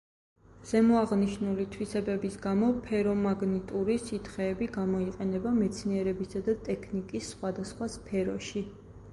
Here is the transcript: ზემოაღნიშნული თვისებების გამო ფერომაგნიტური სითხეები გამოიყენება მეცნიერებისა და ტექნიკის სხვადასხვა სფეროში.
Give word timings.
ზემოაღნიშნული 0.69 1.65
თვისებების 1.75 2.37
გამო 2.45 2.69
ფერომაგნიტური 2.87 3.97
სითხეები 4.05 4.71
გამოიყენება 4.79 5.53
მეცნიერებისა 5.59 6.45
და 6.49 6.59
ტექნიკის 6.71 7.33
სხვადასხვა 7.35 7.95
სფეროში. 7.99 8.69